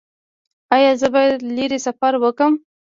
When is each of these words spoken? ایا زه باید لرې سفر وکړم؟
ایا 0.75 0.91
زه 1.01 1.07
باید 1.15 1.39
لرې 1.55 1.79
سفر 1.85 2.13
وکړم؟ 2.19 2.53